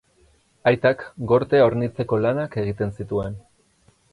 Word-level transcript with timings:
Aitak 0.69 1.03
gortea 1.33 1.67
hornitzeko 1.67 2.19
lanak 2.23 2.59
egiten 2.63 2.99
zituen. 2.99 3.37